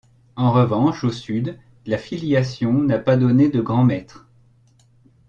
En 0.35 0.51
revanche 0.51 1.03
au 1.03 1.11
Sud, 1.11 1.59
la 1.85 1.99
filiation 1.99 2.73
n'a 2.73 2.97
pas 2.97 3.17
donné 3.17 3.49
de 3.49 3.61
grands 3.61 3.83
maîtres. 3.83 4.27